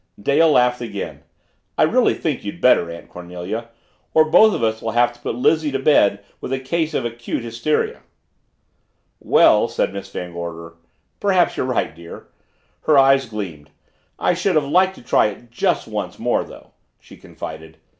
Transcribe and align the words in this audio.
Dale 0.19 0.49
laughed 0.49 0.81
again. 0.81 1.21
"I 1.77 1.83
really 1.83 2.15
think 2.15 2.43
you'd 2.43 2.59
better, 2.59 2.89
Aunt 2.89 3.07
Cornelia. 3.07 3.69
Or 4.15 4.25
both 4.25 4.55
of 4.55 4.63
us 4.63 4.81
will 4.81 4.93
have 4.93 5.13
to 5.13 5.19
put 5.19 5.35
Lizzie 5.35 5.71
to 5.73 5.77
bed 5.77 6.23
with 6.39 6.51
a 6.51 6.59
case 6.59 6.95
of 6.95 7.05
acute 7.05 7.43
hysteria." 7.43 8.01
"Well," 9.19 9.67
said 9.67 9.93
Miss 9.93 10.09
Van 10.09 10.33
Gorder, 10.33 10.73
"perhaps 11.19 11.55
you're 11.55 11.67
right, 11.67 11.93
dear." 11.95 12.25
Her 12.85 12.97
eyes 12.97 13.27
gleamed. 13.27 13.69
"I 14.17 14.33
should 14.33 14.55
have 14.55 14.65
liked 14.65 14.95
to 14.95 15.03
try 15.03 15.27
it 15.27 15.51
just 15.51 15.87
once 15.87 16.17
more 16.17 16.43
though," 16.45 16.71
she 16.99 17.15
confided. 17.15 17.77